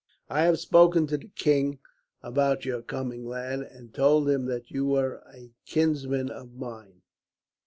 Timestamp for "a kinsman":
5.31-6.31